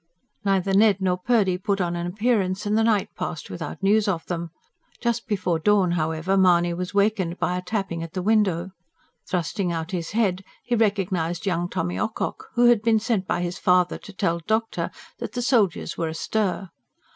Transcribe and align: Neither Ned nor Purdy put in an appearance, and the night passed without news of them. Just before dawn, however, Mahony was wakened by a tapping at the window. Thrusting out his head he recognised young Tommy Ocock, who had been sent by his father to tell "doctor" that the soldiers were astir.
Neither 0.43 0.73
Ned 0.73 0.99
nor 0.99 1.15
Purdy 1.19 1.59
put 1.59 1.79
in 1.79 1.95
an 1.95 2.07
appearance, 2.07 2.65
and 2.65 2.75
the 2.75 2.83
night 2.83 3.09
passed 3.15 3.51
without 3.51 3.83
news 3.83 4.07
of 4.07 4.25
them. 4.25 4.49
Just 4.99 5.27
before 5.27 5.59
dawn, 5.59 5.91
however, 5.91 6.35
Mahony 6.35 6.73
was 6.73 6.91
wakened 6.95 7.37
by 7.37 7.55
a 7.55 7.61
tapping 7.61 8.01
at 8.01 8.13
the 8.13 8.23
window. 8.23 8.71
Thrusting 9.29 9.71
out 9.71 9.91
his 9.91 10.13
head 10.13 10.43
he 10.63 10.73
recognised 10.73 11.45
young 11.45 11.69
Tommy 11.69 11.99
Ocock, 11.99 12.47
who 12.55 12.65
had 12.65 12.81
been 12.81 12.99
sent 12.99 13.27
by 13.27 13.41
his 13.41 13.59
father 13.59 13.99
to 13.99 14.11
tell 14.11 14.39
"doctor" 14.47 14.89
that 15.19 15.33
the 15.33 15.41
soldiers 15.43 15.99
were 15.99 16.07
astir. 16.07 16.71